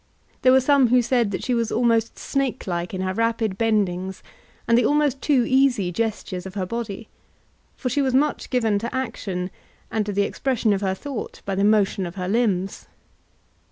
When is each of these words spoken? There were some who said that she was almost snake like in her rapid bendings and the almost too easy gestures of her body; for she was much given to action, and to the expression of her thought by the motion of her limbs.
There 0.41 0.51
were 0.51 0.59
some 0.59 0.87
who 0.87 1.03
said 1.03 1.29
that 1.29 1.43
she 1.43 1.53
was 1.53 1.71
almost 1.71 2.17
snake 2.17 2.65
like 2.65 2.91
in 2.91 3.01
her 3.01 3.13
rapid 3.13 3.55
bendings 3.55 4.23
and 4.67 4.75
the 4.75 4.83
almost 4.83 5.21
too 5.21 5.45
easy 5.47 5.91
gestures 5.91 6.47
of 6.47 6.55
her 6.55 6.65
body; 6.65 7.07
for 7.77 7.87
she 7.87 8.01
was 8.01 8.11
much 8.15 8.49
given 8.49 8.79
to 8.79 8.95
action, 8.95 9.51
and 9.91 10.03
to 10.07 10.11
the 10.11 10.23
expression 10.23 10.73
of 10.73 10.81
her 10.81 10.95
thought 10.95 11.41
by 11.45 11.53
the 11.53 11.63
motion 11.63 12.07
of 12.07 12.15
her 12.15 12.27
limbs. 12.27 12.87